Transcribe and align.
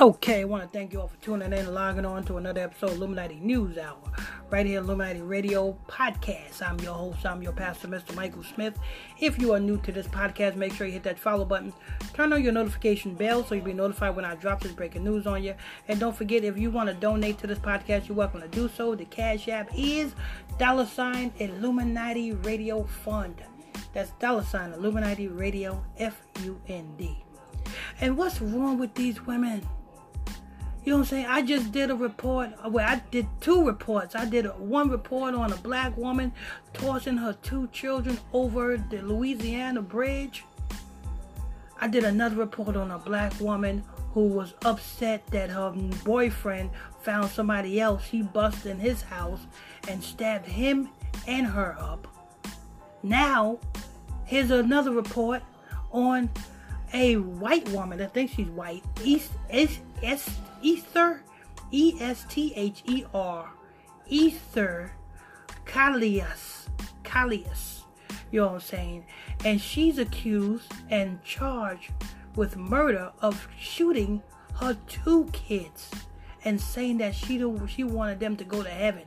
Okay, 0.00 0.40
I 0.40 0.44
want 0.44 0.62
to 0.62 0.68
thank 0.70 0.94
you 0.94 1.02
all 1.02 1.08
for 1.08 1.18
tuning 1.18 1.48
in 1.48 1.52
and 1.52 1.74
logging 1.74 2.06
on 2.06 2.24
to 2.24 2.38
another 2.38 2.62
episode 2.62 2.92
of 2.92 2.96
Illuminati 2.96 3.38
News 3.40 3.76
Hour, 3.76 3.98
right 4.48 4.64
here, 4.64 4.78
Illuminati 4.78 5.20
Radio 5.20 5.76
Podcast. 5.86 6.62
I'm 6.62 6.80
your 6.80 6.94
host, 6.94 7.26
I'm 7.26 7.42
your 7.42 7.52
pastor, 7.52 7.88
Mr. 7.88 8.14
Michael 8.14 8.42
Smith. 8.42 8.78
If 9.20 9.38
you 9.38 9.52
are 9.52 9.60
new 9.60 9.76
to 9.82 9.92
this 9.92 10.06
podcast, 10.06 10.56
make 10.56 10.72
sure 10.72 10.86
you 10.86 10.94
hit 10.94 11.02
that 11.02 11.18
follow 11.18 11.44
button, 11.44 11.74
turn 12.14 12.32
on 12.32 12.42
your 12.42 12.54
notification 12.54 13.14
bell 13.14 13.44
so 13.44 13.54
you'll 13.54 13.66
be 13.66 13.74
notified 13.74 14.16
when 14.16 14.24
I 14.24 14.34
drop 14.34 14.62
this 14.62 14.72
breaking 14.72 15.04
news 15.04 15.26
on 15.26 15.44
you. 15.44 15.54
And 15.88 16.00
don't 16.00 16.16
forget, 16.16 16.42
if 16.42 16.56
you 16.56 16.70
want 16.70 16.88
to 16.88 16.94
donate 16.94 17.36
to 17.40 17.46
this 17.46 17.58
podcast, 17.58 18.08
you're 18.08 18.16
welcome 18.16 18.40
to 18.40 18.48
do 18.48 18.70
so. 18.74 18.94
The 18.94 19.04
Cash 19.04 19.46
App 19.48 19.68
is 19.76 20.14
dollar 20.58 20.86
sign 20.86 21.34
Illuminati 21.38 22.32
Radio 22.32 22.84
Fund. 22.84 23.42
That's 23.92 24.12
dollar 24.12 24.42
sign 24.42 24.72
Illuminati 24.72 25.28
Radio 25.28 25.84
F 25.98 26.18
U 26.44 26.58
N 26.66 26.94
D. 26.96 27.22
And 28.00 28.16
what's 28.16 28.40
wrong 28.40 28.78
with 28.78 28.94
these 28.94 29.26
women? 29.26 29.68
You 30.84 30.90
know 30.90 30.98
what 30.98 31.02
I'm 31.04 31.08
saying? 31.08 31.26
I 31.26 31.42
just 31.42 31.70
did 31.70 31.90
a 31.90 31.94
report. 31.94 32.50
Well, 32.68 32.86
I 32.86 33.00
did 33.12 33.28
two 33.40 33.64
reports. 33.64 34.16
I 34.16 34.24
did 34.24 34.46
one 34.58 34.90
report 34.90 35.34
on 35.34 35.52
a 35.52 35.56
black 35.56 35.96
woman 35.96 36.32
tossing 36.72 37.18
her 37.18 37.34
two 37.42 37.68
children 37.68 38.18
over 38.32 38.76
the 38.76 39.00
Louisiana 39.00 39.80
bridge. 39.80 40.44
I 41.80 41.86
did 41.86 42.02
another 42.02 42.36
report 42.36 42.76
on 42.76 42.90
a 42.90 42.98
black 42.98 43.32
woman 43.40 43.84
who 44.12 44.26
was 44.26 44.54
upset 44.64 45.24
that 45.28 45.50
her 45.50 45.70
boyfriend 46.04 46.70
found 47.00 47.30
somebody 47.30 47.80
else. 47.80 48.04
He 48.04 48.22
busted 48.22 48.72
in 48.72 48.78
his 48.78 49.02
house 49.02 49.40
and 49.88 50.02
stabbed 50.02 50.46
him 50.46 50.88
and 51.28 51.46
her 51.46 51.76
up. 51.78 52.08
Now, 53.04 53.58
here's 54.24 54.50
another 54.50 54.90
report 54.90 55.42
on 55.92 56.28
a 56.92 57.16
white 57.16 57.68
woman. 57.70 58.00
I 58.00 58.06
think 58.06 58.32
she's 58.32 58.48
white. 58.48 58.82
East, 59.02 59.30
East, 59.52 59.80
East 60.02 60.30
Esther, 60.64 61.22
E 61.70 61.96
S 62.00 62.26
T 62.28 62.52
H 62.56 62.82
E 62.86 63.04
R, 63.14 63.50
Esther 64.10 64.92
Callias, 65.64 66.68
Callias. 67.04 67.84
You 68.30 68.40
know 68.40 68.46
what 68.48 68.54
I'm 68.54 68.60
saying? 68.60 69.06
And 69.44 69.60
she's 69.60 69.98
accused 69.98 70.72
and 70.90 71.22
charged 71.22 71.92
with 72.34 72.56
murder 72.56 73.12
of 73.20 73.48
shooting 73.58 74.22
her 74.54 74.76
two 74.86 75.28
kids 75.32 75.90
and 76.44 76.60
saying 76.60 76.98
that 76.98 77.14
she 77.14 77.38
she 77.68 77.84
wanted 77.84 78.20
them 78.20 78.36
to 78.36 78.44
go 78.44 78.62
to 78.62 78.70
heaven. 78.70 79.04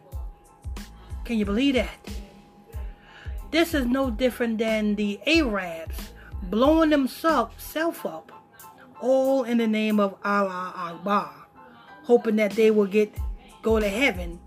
Can 1.23 1.37
you 1.37 1.45
believe 1.45 1.75
that? 1.75 1.97
This 3.51 3.73
is 3.73 3.85
no 3.85 4.09
different 4.09 4.57
than 4.57 4.95
the 4.95 5.19
Arabs 5.25 6.13
blowing 6.43 6.89
themselves 6.89 7.75
up, 8.05 8.31
all 9.01 9.43
in 9.43 9.57
the 9.57 9.67
name 9.67 9.99
of 9.99 10.15
Allah 10.23 10.73
Akbar 10.75 11.45
hoping 12.05 12.35
that 12.35 12.51
they 12.51 12.71
will 12.71 12.85
get 12.85 13.13
go 13.61 13.79
to 13.79 13.89
heaven 13.89 14.39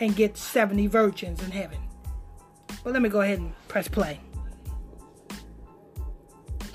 and 0.00 0.16
get 0.16 0.36
70 0.36 0.86
virgins 0.86 1.42
in 1.42 1.50
heaven. 1.50 1.78
Well, 2.84 2.92
let 2.92 3.02
me 3.02 3.08
go 3.08 3.20
ahead 3.20 3.38
and 3.38 3.52
press 3.68 3.88
play. 3.88 4.20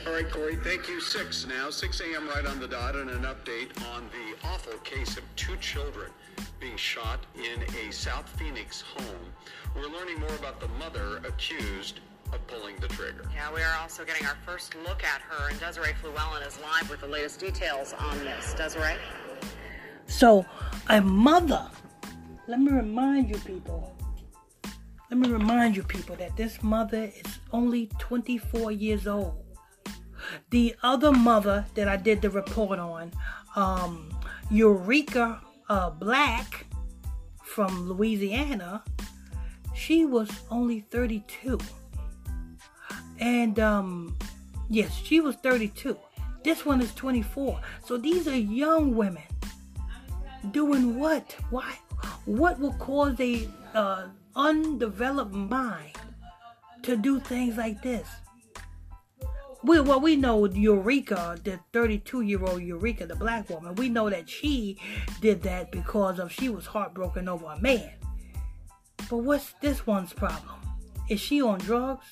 All 0.05 0.13
right, 0.13 0.29
Corey, 0.29 0.55
thank 0.57 0.87
you. 0.87 1.01
6 1.01 1.47
now, 1.47 1.69
6 1.69 2.01
a.m. 2.01 2.29
right 2.29 2.45
on 2.45 2.59
the 2.59 2.67
dot, 2.67 2.95
and 2.95 3.09
an 3.09 3.23
update 3.23 3.69
on 3.93 4.09
the 4.09 4.47
awful 4.47 4.77
case 4.79 5.17
of 5.17 5.23
two 5.35 5.57
children 5.57 6.11
being 6.59 6.77
shot 6.77 7.25
in 7.35 7.61
a 7.75 7.91
South 7.91 8.27
Phoenix 8.39 8.81
home. 8.81 9.33
We're 9.75 9.89
learning 9.89 10.19
more 10.19 10.35
about 10.35 10.59
the 10.59 10.69
mother 10.79 11.17
accused 11.17 11.99
of 12.33 12.45
pulling 12.47 12.75
the 12.77 12.87
trigger. 12.87 13.23
Yeah, 13.33 13.53
we 13.53 13.61
are 13.61 13.77
also 13.81 14.03
getting 14.03 14.25
our 14.25 14.37
first 14.45 14.75
look 14.83 15.03
at 15.03 15.21
her, 15.21 15.49
and 15.49 15.59
Desiree 15.59 15.93
Fluellen 16.01 16.45
is 16.45 16.59
live 16.61 16.89
with 16.89 17.01
the 17.01 17.07
latest 17.07 17.39
details 17.39 17.93
on 17.97 18.17
this. 18.19 18.53
Desiree? 18.53 18.95
So, 20.07 20.45
a 20.87 21.01
mother, 21.01 21.69
let 22.47 22.59
me 22.59 22.71
remind 22.71 23.29
you 23.29 23.37
people, 23.39 23.95
let 25.09 25.19
me 25.19 25.29
remind 25.29 25.75
you 25.75 25.83
people 25.83 26.15
that 26.17 26.35
this 26.35 26.61
mother 26.63 27.11
is 27.15 27.39
only 27.51 27.89
24 27.99 28.71
years 28.71 29.07
old. 29.07 29.43
The 30.49 30.75
other 30.83 31.11
mother 31.11 31.65
that 31.75 31.87
I 31.87 31.97
did 31.97 32.21
the 32.21 32.29
report 32.29 32.79
on, 32.79 33.11
um, 33.55 34.09
Eureka 34.49 35.41
uh, 35.69 35.89
Black 35.89 36.65
from 37.43 37.89
Louisiana, 37.89 38.83
she 39.75 40.05
was 40.05 40.29
only 40.49 40.81
32. 40.81 41.59
And 43.19 43.59
um, 43.59 44.17
yes, 44.69 44.95
she 44.95 45.19
was 45.19 45.35
32. 45.37 45.97
This 46.43 46.65
one 46.65 46.81
is 46.81 46.93
24. 46.93 47.59
So 47.85 47.97
these 47.97 48.27
are 48.27 48.37
young 48.37 48.95
women 48.95 49.23
Doing 50.51 50.99
what? 50.99 51.35
Why? 51.49 51.77
What 52.25 52.59
will 52.59 52.73
cause 52.73 53.19
a 53.19 53.47
uh, 53.73 54.07
undeveloped 54.35 55.33
mind 55.33 55.93
to 56.83 56.95
do 56.95 57.19
things 57.19 57.57
like 57.57 57.81
this? 57.81 58.07
We, 59.63 59.79
well, 59.81 59.99
we 59.99 60.15
know 60.15 60.45
Eureka, 60.45 61.37
the 61.43 61.59
32 61.73 62.21
year 62.21 62.43
old 62.45 62.61
Eureka, 62.61 63.07
the 63.07 63.15
black 63.15 63.49
woman, 63.49 63.75
we 63.75 63.89
know 63.89 64.09
that 64.09 64.29
she 64.29 64.77
did 65.19 65.41
that 65.43 65.71
because 65.71 66.19
of 66.19 66.31
she 66.31 66.49
was 66.49 66.67
heartbroken 66.67 67.27
over 67.27 67.47
a 67.47 67.59
man. 67.59 67.91
But 69.09 69.17
what's 69.17 69.53
this 69.61 69.87
one's 69.87 70.13
problem? 70.13 70.55
Is 71.09 71.19
she 71.19 71.41
on 71.41 71.59
drugs? 71.59 72.05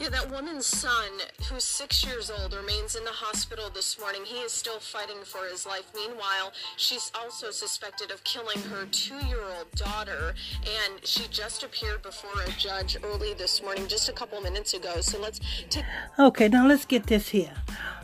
Yeah, 0.00 0.10
that 0.10 0.30
woman's 0.30 0.66
son, 0.66 1.10
who's 1.48 1.64
six 1.64 2.06
years 2.06 2.30
old, 2.30 2.54
remains 2.54 2.94
in 2.94 3.04
the 3.04 3.10
hospital 3.10 3.68
this 3.68 3.98
morning. 3.98 4.22
He 4.24 4.36
is 4.36 4.52
still 4.52 4.78
fighting 4.78 5.16
for 5.24 5.44
his 5.50 5.66
life. 5.66 5.90
Meanwhile, 5.92 6.52
she's 6.76 7.10
also 7.20 7.50
suspected 7.50 8.12
of 8.12 8.22
killing 8.22 8.62
her 8.70 8.86
two 8.92 9.18
year 9.26 9.42
old 9.42 9.68
daughter, 9.72 10.34
and 10.62 11.04
she 11.04 11.26
just 11.30 11.64
appeared 11.64 12.02
before 12.02 12.30
a 12.46 12.50
judge 12.52 12.96
early 13.02 13.34
this 13.34 13.60
morning, 13.60 13.88
just 13.88 14.08
a 14.08 14.12
couple 14.12 14.40
minutes 14.40 14.72
ago. 14.72 15.00
So 15.00 15.20
let's 15.20 15.40
take. 15.68 15.84
Okay, 16.16 16.46
now 16.46 16.68
let's 16.68 16.84
get 16.84 17.08
this 17.08 17.28
here. 17.28 17.54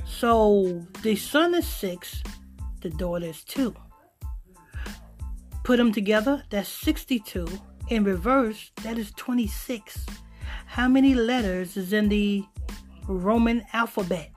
So 0.05 0.85
the 1.03 1.15
son 1.15 1.55
is 1.55 1.69
six, 1.69 2.25
the 2.81 2.91
daughter 2.91 3.27
is 3.27 3.45
two. 3.45 3.73
Put 5.63 5.77
them 5.77 5.93
together, 5.93 6.43
that's 6.51 6.69
62. 6.69 7.47
In 7.89 8.03
reverse, 8.03 8.73
that 8.83 8.99
is 8.99 9.13
26 9.13 10.07
how 10.75 10.89
many 10.89 11.15
letters 11.15 11.77
is 11.77 11.93
in 11.93 12.09
the 12.09 12.45
Roman 13.07 13.65
alphabet? 13.73 14.33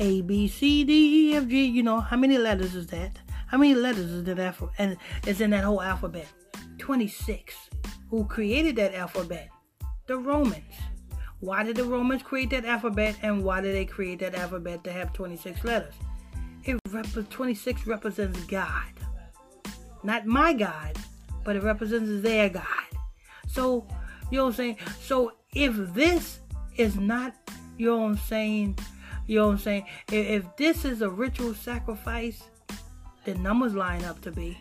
A, 0.00 0.20
B, 0.22 0.48
C, 0.48 0.82
D, 0.82 1.30
E, 1.30 1.36
F, 1.36 1.46
G. 1.46 1.64
You 1.64 1.84
know, 1.84 2.00
how 2.00 2.16
many 2.16 2.36
letters 2.36 2.74
is 2.74 2.88
that? 2.88 3.20
How 3.46 3.56
many 3.56 3.72
letters 3.72 4.10
is 4.10 4.26
in 4.26 4.36
that, 4.38 4.56
and 4.78 4.96
is 5.24 5.40
in 5.40 5.50
that 5.50 5.62
whole 5.62 5.80
alphabet? 5.80 6.26
26. 6.78 7.54
Who 8.10 8.24
created 8.24 8.74
that 8.74 8.92
alphabet? 8.96 9.48
The 10.08 10.18
Romans. 10.18 10.74
Why 11.38 11.62
did 11.62 11.76
the 11.76 11.84
Romans 11.84 12.24
create 12.24 12.50
that 12.50 12.64
alphabet, 12.64 13.14
and 13.22 13.44
why 13.44 13.60
did 13.60 13.76
they 13.76 13.84
create 13.84 14.18
that 14.18 14.34
alphabet 14.34 14.82
to 14.82 14.92
have 14.92 15.12
26 15.12 15.62
letters? 15.62 15.94
It 16.64 16.76
rep- 16.90 17.30
26 17.30 17.86
represents 17.86 18.42
God. 18.46 18.90
Not 20.02 20.26
my 20.26 20.54
God, 20.54 20.98
but 21.44 21.54
it 21.54 21.62
represents 21.62 22.20
their 22.20 22.48
God. 22.48 22.64
So 23.46 23.86
you 24.30 24.38
know 24.38 24.44
what 24.44 24.50
I'm 24.50 24.56
saying? 24.56 24.76
So 25.00 25.32
if 25.54 25.74
this 25.94 26.40
is 26.76 26.96
not, 26.96 27.34
you 27.78 27.86
know 27.86 27.98
what 27.98 28.06
I'm 28.06 28.16
saying? 28.18 28.78
You 29.26 29.38
know 29.38 29.46
what 29.46 29.52
I'm 29.52 29.58
saying? 29.58 29.86
If, 30.12 30.44
if 30.44 30.56
this 30.56 30.84
is 30.84 31.02
a 31.02 31.10
ritual 31.10 31.54
sacrifice, 31.54 32.42
the 33.24 33.34
numbers 33.36 33.74
line 33.74 34.04
up 34.04 34.20
to 34.22 34.30
be. 34.30 34.58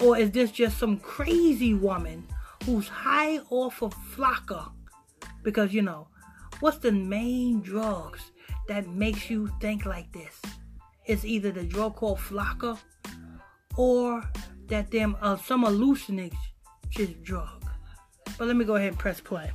Or 0.00 0.16
is 0.16 0.30
this 0.30 0.50
just 0.50 0.78
some 0.78 0.98
crazy 0.98 1.74
woman 1.74 2.26
who's 2.64 2.88
high 2.88 3.38
off 3.50 3.82
of 3.82 3.94
flakka? 3.94 4.70
Because 5.42 5.72
you 5.72 5.82
know, 5.82 6.08
what's 6.60 6.78
the 6.78 6.92
main 6.92 7.60
drugs 7.60 8.32
that 8.68 8.88
makes 8.88 9.30
you 9.30 9.50
think 9.60 9.86
like 9.86 10.12
this? 10.12 10.40
It's 11.06 11.24
either 11.24 11.52
the 11.52 11.64
drug 11.64 11.96
called 11.96 12.18
flakka 12.18 12.78
or 13.76 14.28
that 14.66 14.90
them 14.90 15.16
uh, 15.20 15.36
some 15.36 15.64
hallucinogen 15.64 17.22
drug. 17.22 17.65
But 18.38 18.48
let 18.48 18.56
me 18.56 18.64
go 18.64 18.76
ahead 18.76 18.88
and 18.88 18.98
press 18.98 19.20
play. 19.20 19.50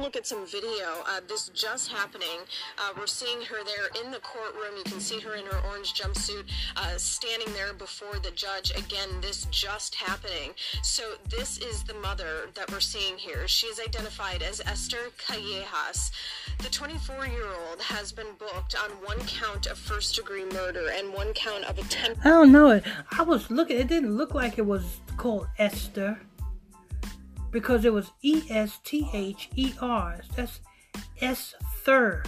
Look 0.00 0.16
at 0.16 0.26
some 0.26 0.46
video. 0.46 0.86
Uh, 1.06 1.20
this 1.28 1.48
just 1.50 1.90
happening. 1.90 2.40
Uh, 2.78 2.92
we're 2.98 3.06
seeing 3.06 3.42
her 3.42 3.64
there 3.64 4.02
in 4.02 4.10
the 4.10 4.18
courtroom. 4.20 4.76
You 4.76 4.84
can 4.84 5.00
see 5.00 5.20
her 5.20 5.34
in 5.34 5.44
her 5.46 5.60
orange 5.68 5.94
jumpsuit 5.94 6.44
uh, 6.76 6.96
standing 6.96 7.52
there 7.54 7.72
before 7.74 8.18
the 8.22 8.30
judge. 8.30 8.70
Again, 8.76 9.08
this 9.20 9.46
just 9.50 9.94
happening. 9.94 10.52
So 10.82 11.14
this 11.28 11.58
is 11.58 11.84
the 11.84 11.94
mother 11.94 12.48
that 12.54 12.70
we're 12.70 12.80
seeing 12.80 13.18
here. 13.18 13.46
She 13.46 13.66
is 13.66 13.80
identified 13.80 14.42
as 14.42 14.60
Esther 14.60 15.10
Callejas. 15.18 16.10
The 16.58 16.68
24-year-old 16.68 17.80
has 17.80 18.12
been 18.12 18.34
booked 18.38 18.76
on 18.82 18.90
one 19.04 19.18
count 19.26 19.66
of 19.66 19.78
first-degree 19.78 20.46
murder 20.52 20.90
and 20.92 21.12
one 21.12 21.32
count 21.34 21.64
of 21.64 21.78
attempt. 21.78 22.24
I 22.24 22.30
don't 22.30 22.52
know. 22.52 22.80
I 23.10 23.22
was 23.22 23.50
looking. 23.50 23.78
It 23.78 23.88
didn't 23.88 24.16
look 24.16 24.34
like 24.34 24.58
it 24.58 24.66
was 24.66 25.00
called 25.16 25.48
Esther 25.58 26.18
because 27.50 27.84
it 27.84 27.92
was 27.92 28.10
E 28.22 28.42
S 28.50 28.78
T 28.84 29.08
H 29.12 29.50
E 29.56 29.72
R. 29.80 30.20
That's 30.36 30.60
S 31.20 31.54
third, 31.84 32.26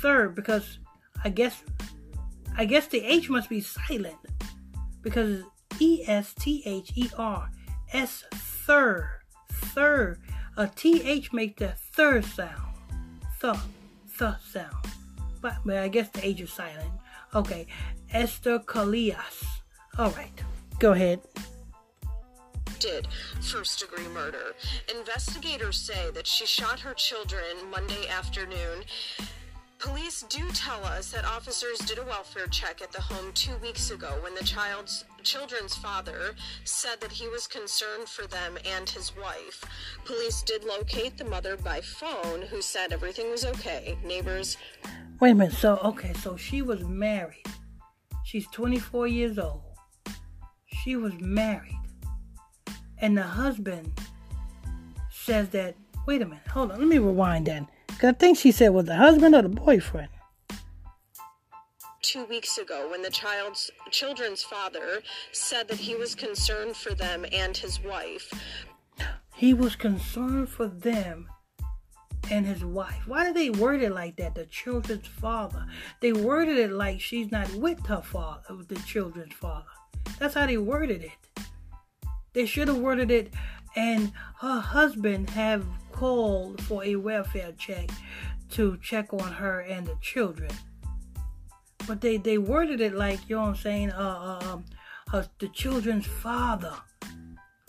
third 0.00 0.34
because 0.34 0.78
I 1.24 1.30
guess 1.30 1.62
I 2.56 2.64
guess 2.64 2.86
the 2.86 3.04
H 3.04 3.30
must 3.30 3.48
be 3.48 3.60
silent 3.60 4.16
because 5.02 5.42
E 5.80 6.04
S 6.06 6.34
T 6.34 6.62
H 6.64 6.92
E 6.94 7.10
R 7.18 7.50
S 7.92 8.24
third, 8.32 9.20
third. 9.50 10.20
A 10.56 10.68
T 10.68 11.02
H 11.02 11.32
makes 11.32 11.58
the 11.58 11.74
third 11.92 12.24
sound, 12.24 12.74
th, 13.40 13.56
th 14.18 14.34
sound. 14.52 14.86
But, 15.40 15.56
but 15.64 15.78
I 15.78 15.88
guess 15.88 16.08
the 16.10 16.24
H 16.24 16.40
is 16.40 16.52
silent. 16.52 16.92
Okay, 17.34 17.66
Esther 18.12 18.60
Callejas. 18.60 19.44
All 19.98 20.10
right, 20.10 20.32
go 20.78 20.92
ahead 20.92 21.20
did 22.84 23.08
first 23.40 23.80
degree 23.80 24.06
murder. 24.08 24.54
Investigators 24.94 25.78
say 25.78 26.10
that 26.10 26.26
she 26.26 26.44
shot 26.44 26.78
her 26.80 26.92
children 26.92 27.70
Monday 27.70 28.06
afternoon. 28.08 28.84
Police 29.78 30.22
do 30.28 30.46
tell 30.50 30.84
us 30.84 31.10
that 31.12 31.24
officers 31.24 31.78
did 31.78 31.98
a 31.98 32.04
welfare 32.04 32.46
check 32.46 32.82
at 32.82 32.92
the 32.92 33.00
home 33.00 33.32
two 33.32 33.56
weeks 33.62 33.90
ago 33.90 34.18
when 34.22 34.34
the 34.34 34.44
child's 34.44 35.06
children's 35.22 35.74
father 35.74 36.34
said 36.64 37.00
that 37.00 37.10
he 37.10 37.26
was 37.28 37.46
concerned 37.46 38.06
for 38.06 38.26
them 38.26 38.58
and 38.66 38.88
his 38.90 39.16
wife. 39.16 39.64
Police 40.04 40.42
did 40.42 40.64
locate 40.64 41.16
the 41.16 41.24
mother 41.24 41.56
by 41.56 41.80
phone, 41.80 42.42
who 42.42 42.60
said 42.60 42.92
everything 42.92 43.30
was 43.30 43.46
okay. 43.46 43.96
Neighbors. 44.04 44.58
Wait 45.20 45.30
a 45.30 45.34
minute. 45.34 45.54
So 45.54 45.78
okay, 45.84 46.12
so 46.12 46.36
she 46.36 46.60
was 46.60 46.84
married. 46.84 47.46
She's 48.24 48.46
24 48.48 49.06
years 49.06 49.38
old. 49.38 49.62
She 50.66 50.96
was 50.96 51.14
married 51.18 51.78
and 52.98 53.16
the 53.16 53.22
husband 53.22 53.92
says 55.10 55.48
that 55.50 55.74
wait 56.06 56.22
a 56.22 56.26
minute 56.26 56.46
hold 56.48 56.70
on 56.72 56.78
let 56.78 56.88
me 56.88 56.98
rewind 56.98 57.46
then 57.46 57.66
because 57.86 58.10
i 58.10 58.12
think 58.12 58.36
she 58.38 58.50
said 58.50 58.70
was 58.70 58.86
the 58.86 58.96
husband 58.96 59.34
or 59.34 59.42
the 59.42 59.48
boyfriend 59.48 60.08
two 62.02 62.24
weeks 62.26 62.58
ago 62.58 62.88
when 62.90 63.00
the 63.02 63.10
child's 63.10 63.70
children's 63.90 64.42
father 64.42 65.00
said 65.32 65.66
that 65.68 65.78
he 65.78 65.94
was 65.94 66.14
concerned 66.14 66.76
for 66.76 66.94
them 66.94 67.24
and 67.32 67.56
his 67.56 67.80
wife 67.82 68.32
he 69.34 69.54
was 69.54 69.74
concerned 69.76 70.48
for 70.48 70.68
them 70.68 71.28
and 72.30 72.46
his 72.46 72.64
wife. 72.64 73.06
Why 73.06 73.24
did 73.24 73.34
they 73.34 73.50
word 73.50 73.82
it 73.82 73.92
like 73.92 74.16
that? 74.16 74.34
The 74.34 74.46
children's 74.46 75.06
father. 75.06 75.66
They 76.00 76.12
worded 76.12 76.58
it 76.58 76.70
like 76.70 77.00
she's 77.00 77.30
not 77.30 77.52
with 77.54 77.84
her 77.86 78.02
father, 78.02 78.42
the 78.66 78.76
children's 78.76 79.34
father. 79.34 79.66
That's 80.18 80.34
how 80.34 80.46
they 80.46 80.56
worded 80.56 81.02
it. 81.02 81.12
They 82.34 82.46
should 82.46 82.68
have 82.68 82.78
worded 82.78 83.10
it, 83.10 83.32
and 83.76 84.12
her 84.40 84.60
husband 84.60 85.30
have 85.30 85.64
called 85.92 86.60
for 86.62 86.84
a 86.84 86.96
welfare 86.96 87.52
check 87.56 87.90
to 88.50 88.76
check 88.82 89.12
on 89.12 89.32
her 89.32 89.60
and 89.60 89.86
the 89.86 89.96
children. 90.00 90.50
But 91.86 92.00
they, 92.00 92.16
they 92.16 92.38
worded 92.38 92.80
it 92.80 92.94
like, 92.94 93.20
you 93.28 93.36
know 93.36 93.42
what 93.42 93.48
I'm 93.48 93.56
saying, 93.56 93.90
uh, 93.92 94.40
uh, 94.42 94.46
um, 94.46 94.64
her, 95.10 95.28
the 95.38 95.48
children's 95.48 96.06
father. 96.06 96.74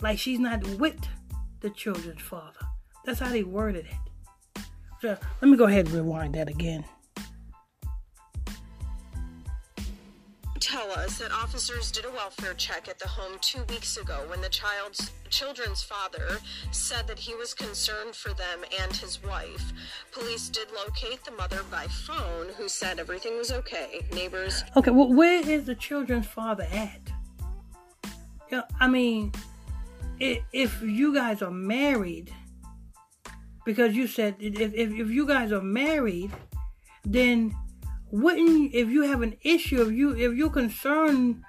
Like 0.00 0.18
she's 0.18 0.38
not 0.38 0.66
with 0.78 0.98
the 1.60 1.70
children's 1.70 2.22
father. 2.22 2.60
That's 3.04 3.20
how 3.20 3.30
they 3.30 3.44
worded 3.44 3.86
it. 3.86 4.62
So 5.00 5.16
let 5.40 5.48
me 5.48 5.56
go 5.56 5.64
ahead 5.64 5.86
and 5.86 5.94
rewind 5.94 6.34
that 6.34 6.48
again. 6.48 6.84
Tell 10.76 10.92
us 10.92 11.18
that 11.18 11.32
officers 11.32 11.90
did 11.90 12.04
a 12.04 12.10
welfare 12.10 12.52
check 12.52 12.86
at 12.86 12.98
the 12.98 13.08
home 13.08 13.38
two 13.40 13.62
weeks 13.70 13.96
ago 13.96 14.26
when 14.28 14.42
the 14.42 14.48
child's 14.50 15.10
children's 15.30 15.82
father 15.82 16.36
said 16.70 17.06
that 17.06 17.18
he 17.18 17.34
was 17.34 17.54
concerned 17.54 18.14
for 18.14 18.34
them 18.34 18.58
and 18.82 18.94
his 18.94 19.22
wife. 19.24 19.72
Police 20.12 20.50
did 20.50 20.68
locate 20.72 21.24
the 21.24 21.30
mother 21.30 21.60
by 21.70 21.86
phone, 21.86 22.48
who 22.58 22.68
said 22.68 22.98
everything 22.98 23.38
was 23.38 23.50
okay. 23.52 24.04
Neighbors. 24.12 24.64
Okay, 24.76 24.90
well, 24.90 25.10
where 25.10 25.48
is 25.48 25.64
the 25.64 25.74
children's 25.74 26.26
father 26.26 26.68
at? 26.70 27.00
Yeah, 28.52 28.62
I 28.78 28.86
mean, 28.86 29.32
if 30.20 30.82
you 30.82 31.14
guys 31.14 31.40
are 31.40 31.50
married, 31.50 32.34
because 33.64 33.96
you 33.96 34.06
said 34.06 34.36
if, 34.40 34.74
if, 34.74 34.92
if 34.92 35.10
you 35.10 35.26
guys 35.26 35.52
are 35.52 35.62
married, 35.62 36.32
then 37.02 37.56
wouldn't 38.10 38.74
if 38.74 38.88
you 38.88 39.02
have 39.02 39.22
an 39.22 39.36
issue 39.42 39.82
if 39.82 39.92
you 39.92 40.14
if 40.14 40.36
you're 40.36 40.50
concerned 40.50 41.42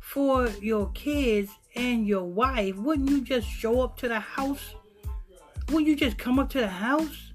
for 0.00 0.48
your 0.60 0.90
kids 0.92 1.50
and 1.74 2.06
your 2.06 2.24
wife 2.24 2.76
wouldn't 2.76 3.10
you 3.10 3.20
just 3.20 3.48
show 3.48 3.80
up 3.82 3.96
to 3.98 4.08
the 4.08 4.20
house? 4.20 4.74
Wouldn't 5.68 5.86
you 5.86 5.96
just 5.96 6.18
come 6.18 6.38
up 6.38 6.50
to 6.50 6.60
the 6.60 6.68
house? 6.68 7.32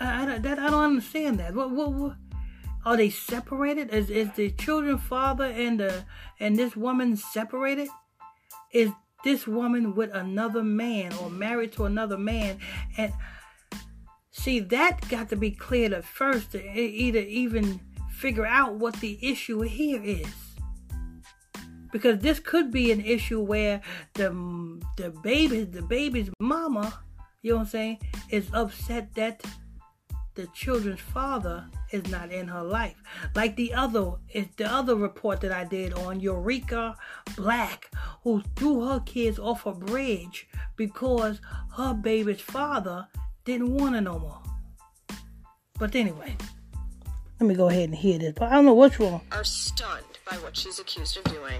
I, 0.00 0.34
I, 0.34 0.38
that, 0.38 0.58
I 0.58 0.70
don't 0.70 0.84
understand 0.84 1.38
that. 1.38 1.54
What, 1.54 1.70
what, 1.70 1.92
what? 1.92 2.16
Are 2.84 2.96
they 2.96 3.10
separated? 3.10 3.90
Is, 3.90 4.10
is 4.10 4.30
the 4.34 4.50
children 4.50 4.98
father 4.98 5.44
and 5.44 5.78
the 5.78 6.04
and 6.40 6.56
this 6.56 6.74
woman 6.74 7.16
separated? 7.16 7.88
Is 8.72 8.90
this 9.22 9.46
woman 9.46 9.94
with 9.94 10.12
another 10.12 10.64
man 10.64 11.12
or 11.22 11.30
married 11.30 11.72
to 11.72 11.84
another 11.84 12.18
man? 12.18 12.58
And 12.96 13.12
See, 14.32 14.60
that 14.60 15.08
got 15.10 15.28
to 15.28 15.36
be 15.36 15.50
cleared 15.50 15.92
up 15.92 16.04
first 16.04 16.52
to 16.52 16.78
either 16.78 17.20
even 17.20 17.80
figure 18.10 18.46
out 18.46 18.74
what 18.74 18.96
the 18.96 19.18
issue 19.22 19.60
here 19.60 20.02
is. 20.02 20.26
Because 21.92 22.20
this 22.20 22.40
could 22.40 22.70
be 22.70 22.90
an 22.90 23.02
issue 23.02 23.40
where 23.40 23.82
the 24.14 24.30
the 24.96 25.10
baby, 25.22 25.64
the 25.64 25.82
baby's 25.82 26.30
mama, 26.40 27.00
you 27.42 27.50
know 27.50 27.56
what 27.56 27.62
I'm 27.64 27.68
saying, 27.68 27.98
is 28.30 28.48
upset 28.54 29.14
that 29.16 29.44
the 30.34 30.46
children's 30.54 31.00
father 31.00 31.66
is 31.90 32.08
not 32.08 32.32
in 32.32 32.48
her 32.48 32.62
life. 32.62 32.96
Like 33.34 33.54
the 33.56 33.74
other 33.74 34.12
is 34.32 34.46
the 34.56 34.64
other 34.64 34.96
report 34.96 35.42
that 35.42 35.52
I 35.52 35.64
did 35.64 35.92
on 35.92 36.20
Eureka 36.20 36.96
Black, 37.36 37.90
who 38.22 38.42
threw 38.56 38.88
her 38.88 39.00
kids 39.00 39.38
off 39.38 39.66
a 39.66 39.72
bridge 39.72 40.48
because 40.76 41.38
her 41.76 41.92
baby's 41.92 42.40
father 42.40 43.08
didn't 43.44 43.74
want 43.74 43.96
it 43.96 44.02
no 44.02 44.18
more. 44.18 44.38
But 45.78 45.94
anyway, 45.96 46.36
let 47.40 47.46
me 47.48 47.54
go 47.54 47.68
ahead 47.68 47.90
and 47.90 47.94
hear 47.94 48.18
this. 48.18 48.34
But 48.38 48.52
I 48.52 48.54
don't 48.54 48.66
know 48.66 48.74
what's 48.74 49.00
wrong. 49.00 49.20
Are 49.32 49.42
stunned 49.42 50.18
by 50.28 50.36
what 50.38 50.56
she's 50.56 50.78
accused 50.78 51.16
of 51.18 51.24
doing. 51.24 51.58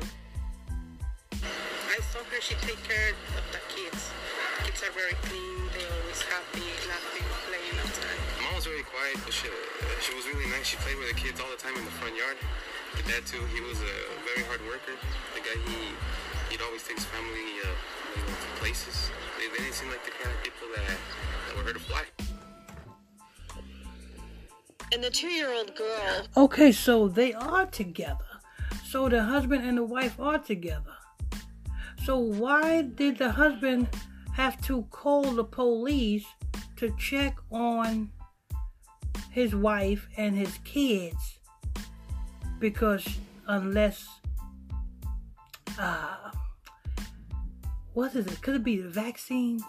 I 1.32 1.98
saw 2.14 2.22
her. 2.22 2.40
She 2.40 2.54
take 2.62 2.78
care 2.86 3.10
of 3.10 3.44
the 3.50 3.58
kids. 3.66 4.14
Kids 4.62 4.78
are 4.86 4.94
very 4.94 5.18
clean. 5.26 5.58
They 5.74 5.82
always 5.82 6.22
happy, 6.22 6.62
laughing, 6.86 7.26
playing 7.50 7.76
outside. 7.82 8.20
Mom 8.46 8.54
was 8.54 8.66
very 8.70 8.86
quiet, 8.86 9.18
but 9.26 9.34
she, 9.34 9.50
she 10.06 10.14
was 10.14 10.24
really 10.30 10.46
nice. 10.54 10.70
She 10.70 10.78
played 10.86 10.98
with 11.02 11.10
the 11.10 11.18
kids 11.18 11.42
all 11.42 11.50
the 11.50 11.58
time 11.58 11.74
in 11.74 11.84
the 11.84 11.96
front 11.98 12.14
yard. 12.14 12.38
The 12.94 13.02
dad 13.10 13.26
too. 13.26 13.42
He 13.50 13.58
was 13.58 13.82
a 13.82 13.94
very 14.22 14.46
hard 14.46 14.62
worker. 14.70 14.94
The 15.34 15.42
guy 15.42 15.58
he 15.66 15.98
he'd 16.54 16.62
always 16.62 16.86
take 16.86 17.00
his 17.00 17.08
family 17.10 17.58
uh, 17.64 17.74
you 18.14 18.22
know, 18.22 18.28
to 18.30 18.48
places. 18.62 19.10
They, 19.40 19.50
they 19.50 19.66
didn't 19.66 19.74
seem 19.74 19.90
like 19.90 20.04
the 20.04 20.14
kind 20.14 20.30
of 20.30 20.38
people 20.44 20.68
that 20.78 21.00
were 21.56 21.64
here 21.64 21.72
to 21.72 21.78
fly. 21.80 22.02
And 24.92 25.02
the 25.02 25.10
two 25.10 25.28
year 25.28 25.52
old 25.52 25.74
girl. 25.74 26.26
Okay, 26.36 26.70
so 26.72 27.08
they 27.08 27.32
are 27.32 27.66
together. 27.66 28.18
So 28.88 29.08
the 29.08 29.22
husband 29.24 29.64
and 29.66 29.78
the 29.78 29.84
wife 29.84 30.20
are 30.20 30.38
together. 30.38 30.96
So 32.04 32.18
why 32.18 32.82
did 32.82 33.16
the 33.18 33.30
husband 33.30 33.88
have 34.34 34.60
to 34.66 34.82
call 34.90 35.22
the 35.22 35.44
police 35.44 36.26
to 36.76 36.94
check 36.98 37.36
on 37.50 38.10
his 39.30 39.54
wife 39.54 40.08
and 40.16 40.36
his 40.36 40.58
kids? 40.64 41.38
Because 42.58 43.06
unless 43.46 44.06
uh 45.78 46.30
what 47.94 48.14
is 48.14 48.26
it? 48.26 48.42
Could 48.42 48.56
it 48.56 48.64
be 48.64 48.76
the 48.76 48.88
vaccines? 48.88 49.62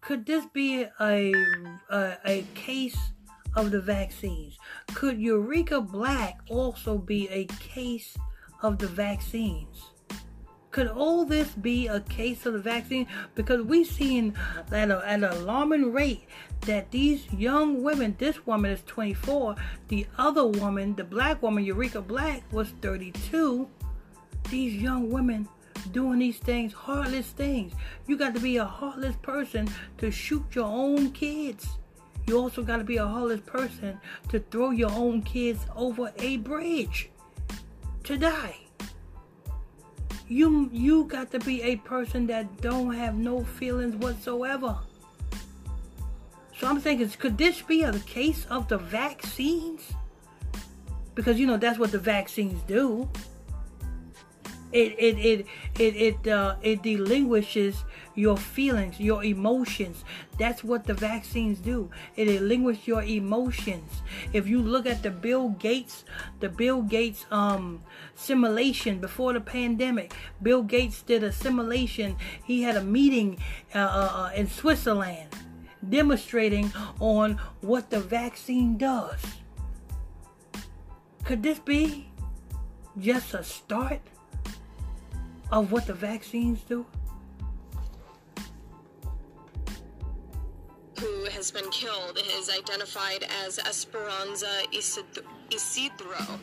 Could 0.00 0.24
this 0.26 0.46
be 0.46 0.86
a, 1.00 1.34
a, 1.90 2.16
a 2.24 2.42
case 2.54 2.98
of 3.54 3.70
the 3.70 3.80
vaccines? 3.80 4.58
Could 4.94 5.20
Eureka 5.20 5.80
Black 5.80 6.40
also 6.48 6.96
be 6.98 7.28
a 7.28 7.44
case 7.44 8.16
of 8.62 8.78
the 8.78 8.86
vaccines? 8.86 9.90
Could 10.70 10.86
all 10.86 11.24
this 11.24 11.50
be 11.50 11.88
a 11.88 12.00
case 12.00 12.46
of 12.46 12.52
the 12.52 12.60
vaccine? 12.60 13.06
Because 13.34 13.62
we've 13.62 13.86
seen 13.86 14.34
at, 14.72 14.90
a, 14.90 15.02
at 15.04 15.14
an 15.14 15.24
alarming 15.24 15.92
rate 15.92 16.26
that 16.62 16.90
these 16.92 17.30
young 17.32 17.82
women, 17.82 18.14
this 18.18 18.46
woman 18.46 18.70
is 18.70 18.82
24, 18.86 19.56
the 19.88 20.06
other 20.16 20.46
woman, 20.46 20.94
the 20.94 21.04
black 21.04 21.42
woman, 21.42 21.64
Eureka 21.64 22.00
Black, 22.00 22.42
was 22.52 22.68
32. 22.82 23.68
These 24.48 24.80
young 24.80 25.10
women 25.10 25.48
doing 25.84 26.18
these 26.18 26.38
things, 26.38 26.72
heartless 26.72 27.28
things. 27.28 27.72
You 28.06 28.16
got 28.16 28.34
to 28.34 28.40
be 28.40 28.56
a 28.56 28.64
heartless 28.64 29.16
person 29.16 29.68
to 29.98 30.10
shoot 30.10 30.44
your 30.52 30.66
own 30.66 31.12
kids. 31.12 31.66
You 32.26 32.38
also 32.38 32.62
got 32.62 32.76
to 32.76 32.84
be 32.84 32.98
a 32.98 33.06
heartless 33.06 33.40
person 33.40 33.98
to 34.28 34.40
throw 34.40 34.70
your 34.70 34.90
own 34.90 35.22
kids 35.22 35.66
over 35.74 36.12
a 36.18 36.36
bridge 36.38 37.10
to 38.04 38.16
die 38.16 38.56
you 40.30 40.70
you 40.72 41.04
got 41.04 41.30
to 41.32 41.40
be 41.40 41.60
a 41.62 41.76
person 41.76 42.26
that 42.28 42.60
don't 42.60 42.94
have 42.94 43.16
no 43.16 43.42
feelings 43.42 43.96
whatsoever. 43.96 44.78
So 46.56 46.68
I'm 46.68 46.80
thinking, 46.80 47.08
could 47.18 47.36
this 47.36 47.60
be 47.62 47.82
a 47.82 47.92
case 48.00 48.46
of 48.48 48.68
the 48.68 48.78
vaccines? 48.78 49.92
Because 51.16 51.40
you 51.40 51.46
know 51.46 51.56
that's 51.56 51.78
what 51.78 51.90
the 51.90 51.98
vaccines 51.98 52.62
do. 52.68 53.08
It 54.72 54.94
it 54.98 55.18
it 55.18 55.46
it 55.78 55.96
it 55.96 56.28
uh, 56.28 56.56
it 56.62 56.82
delinquishes 56.82 57.84
your 58.14 58.36
feelings, 58.36 59.00
your 59.00 59.24
emotions. 59.24 60.04
That's 60.38 60.62
what 60.62 60.84
the 60.84 60.94
vaccines 60.94 61.58
do. 61.58 61.90
It 62.16 62.28
relinquishes 62.28 62.86
your 62.86 63.02
emotions. 63.02 64.02
If 64.32 64.46
you 64.46 64.60
look 64.60 64.86
at 64.86 65.02
the 65.02 65.10
Bill 65.10 65.50
Gates, 65.50 66.04
the 66.40 66.48
Bill 66.48 66.82
Gates 66.82 67.26
um 67.30 67.82
simulation 68.14 69.00
before 69.00 69.32
the 69.32 69.40
pandemic, 69.40 70.14
Bill 70.42 70.62
Gates 70.62 71.02
did 71.02 71.24
a 71.24 71.32
simulation. 71.32 72.16
He 72.44 72.62
had 72.62 72.76
a 72.76 72.84
meeting 72.84 73.38
uh, 73.74 73.78
uh, 73.78 74.12
uh 74.14 74.30
in 74.36 74.48
Switzerland 74.48 75.28
demonstrating 75.88 76.72
on 77.00 77.40
what 77.60 77.90
the 77.90 78.00
vaccine 78.00 78.76
does. 78.76 79.20
Could 81.24 81.42
this 81.42 81.58
be 81.58 82.08
just 82.98 83.34
a 83.34 83.42
start? 83.42 84.00
Of 85.50 85.72
what 85.72 85.86
the 85.86 85.94
vaccines 85.94 86.60
do? 86.62 86.86
Who 90.98 91.24
has 91.30 91.50
been 91.50 91.68
killed 91.70 92.18
is 92.38 92.50
identified 92.50 93.24
as 93.46 93.58
Esperanza 93.58 94.62
Isidro, 94.70 96.38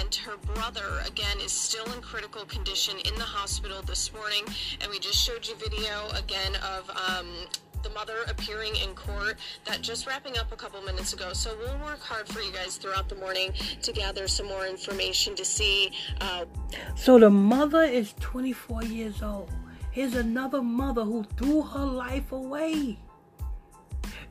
and 0.00 0.14
her 0.14 0.36
brother, 0.54 1.02
again, 1.04 1.38
is 1.44 1.50
still 1.50 1.84
in 1.92 2.00
critical 2.00 2.44
condition 2.44 2.96
in 3.04 3.14
the 3.16 3.24
hospital 3.24 3.82
this 3.82 4.12
morning. 4.12 4.44
And 4.80 4.90
we 4.90 5.00
just 5.00 5.18
showed 5.18 5.46
you 5.46 5.56
video 5.56 6.08
again 6.14 6.54
of 6.56 6.88
um, 6.90 7.26
the 7.86 7.94
mother 7.94 8.16
appearing 8.28 8.74
in 8.76 8.94
court. 8.94 9.36
That 9.64 9.80
just 9.80 10.06
wrapping 10.06 10.38
up 10.38 10.52
a 10.52 10.56
couple 10.56 10.80
minutes 10.82 11.12
ago. 11.12 11.32
So 11.32 11.56
we'll 11.58 11.78
work 11.78 12.00
hard 12.00 12.26
for 12.26 12.40
you 12.40 12.52
guys 12.52 12.76
throughout 12.76 13.08
the 13.08 13.14
morning 13.14 13.52
to 13.82 13.92
gather 13.92 14.26
some 14.26 14.46
more 14.46 14.66
information 14.66 15.36
to 15.36 15.44
see. 15.44 15.92
Uh... 16.20 16.46
so 16.96 17.18
the 17.18 17.30
mother 17.30 17.82
is 17.82 18.14
24 18.20 18.84
years 18.84 19.22
old. 19.22 19.50
Here's 19.92 20.14
another 20.14 20.62
mother 20.62 21.04
who 21.04 21.24
threw 21.36 21.62
her 21.62 21.84
life 21.84 22.32
away. 22.32 22.98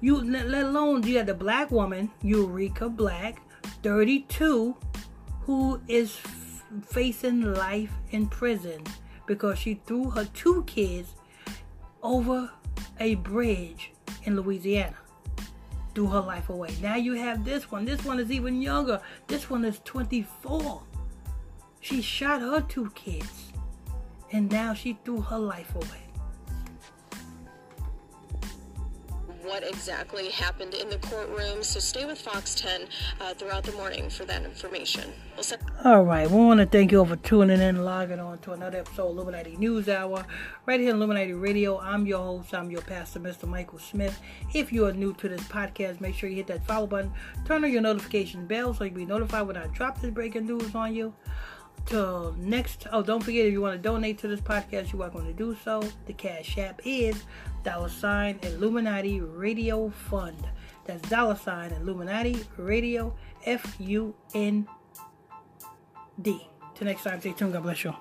You 0.01 0.21
let 0.21 0.47
alone 0.47 1.03
you 1.03 1.17
had 1.17 1.27
the 1.27 1.33
black 1.33 1.71
woman, 1.71 2.11
Eureka 2.21 2.89
Black, 2.89 3.41
32, 3.83 4.75
who 5.41 5.81
is 5.87 6.19
facing 6.87 7.53
life 7.53 7.93
in 8.11 8.27
prison 8.27 8.83
because 9.25 9.57
she 9.57 9.75
threw 9.85 10.09
her 10.11 10.25
two 10.33 10.63
kids 10.65 11.15
over 12.03 12.51
a 12.99 13.15
bridge 13.15 13.91
in 14.23 14.35
Louisiana. 14.35 14.95
Threw 15.93 16.07
her 16.07 16.21
life 16.21 16.49
away. 16.49 16.75
Now 16.81 16.95
you 16.95 17.13
have 17.13 17.45
this 17.45 17.71
one. 17.71 17.85
This 17.85 18.03
one 18.03 18.19
is 18.19 18.31
even 18.31 18.61
younger. 18.61 19.01
This 19.27 19.49
one 19.49 19.63
is 19.63 19.79
24. 19.85 20.83
She 21.79 22.01
shot 22.01 22.41
her 22.41 22.61
two 22.61 22.89
kids. 22.95 23.53
And 24.31 24.51
now 24.51 24.73
she 24.73 24.97
threw 25.05 25.21
her 25.21 25.39
life 25.39 25.73
away. 25.75 26.01
What 29.45 29.67
exactly 29.67 30.29
happened 30.29 30.73
in 30.73 30.89
the 30.89 30.97
courtroom. 30.97 31.63
So 31.63 31.79
stay 31.79 32.05
with 32.05 32.19
Fox 32.19 32.55
10 32.55 32.87
uh, 33.21 33.33
throughout 33.33 33.63
the 33.63 33.71
morning 33.73 34.09
for 34.09 34.25
that 34.25 34.43
information. 34.43 35.11
We'll 35.35 35.43
send- 35.43 35.61
all 35.83 36.03
right, 36.03 36.29
we 36.29 36.37
want 36.37 36.59
to 36.59 36.65
thank 36.65 36.91
you 36.91 36.99
all 36.99 37.05
for 37.05 37.15
tuning 37.17 37.57
in 37.57 37.61
and 37.61 37.85
logging 37.85 38.19
on 38.19 38.39
to 38.39 38.53
another 38.53 38.79
episode 38.79 39.03
of 39.03 39.17
Illuminati 39.17 39.55
News 39.57 39.87
Hour 39.89 40.25
right 40.65 40.79
here 40.79 40.89
on 40.91 40.97
Illuminati 40.97 41.33
Radio. 41.33 41.79
I'm 41.79 42.05
your 42.05 42.19
host, 42.19 42.53
I'm 42.53 42.71
your 42.71 42.81
pastor, 42.81 43.19
Mr. 43.19 43.47
Michael 43.47 43.79
Smith. 43.79 44.19
If 44.53 44.71
you 44.73 44.85
are 44.85 44.93
new 44.93 45.13
to 45.15 45.29
this 45.29 45.41
podcast, 45.41 46.01
make 46.01 46.15
sure 46.15 46.29
you 46.29 46.37
hit 46.37 46.47
that 46.47 46.65
follow 46.65 46.87
button, 46.87 47.11
turn 47.45 47.63
on 47.63 47.71
your 47.71 47.81
notification 47.81 48.45
bell 48.47 48.73
so 48.73 48.83
you'll 48.83 48.93
be 48.95 49.05
notified 49.05 49.47
when 49.47 49.57
I 49.57 49.67
drop 49.67 50.01
this 50.01 50.11
breaking 50.11 50.45
news 50.47 50.73
on 50.73 50.95
you 50.95 51.13
till 51.85 52.35
next 52.39 52.87
oh 52.91 53.01
don't 53.01 53.23
forget 53.23 53.45
if 53.45 53.51
you 53.51 53.61
want 53.61 53.75
to 53.75 53.81
donate 53.81 54.17
to 54.17 54.27
this 54.27 54.41
podcast 54.41 54.91
you 54.93 55.01
are 55.01 55.09
going 55.09 55.25
to 55.25 55.33
do 55.33 55.55
so. 55.63 55.83
The 56.05 56.13
cash 56.13 56.57
app 56.57 56.81
is 56.85 57.23
dollar 57.63 57.89
sign 57.89 58.39
illuminati 58.41 59.21
radio 59.21 59.89
fund. 59.89 60.47
That's 60.85 61.07
dollar 61.09 61.35
sign 61.35 61.71
illuminati 61.71 62.45
radio 62.57 63.13
f-u-n-d 63.45 64.67
till 66.75 66.87
next 66.87 67.03
time 67.03 67.19
stay 67.19 67.33
tuned. 67.33 67.53
God 67.53 67.63
bless 67.63 67.83
you 67.83 67.95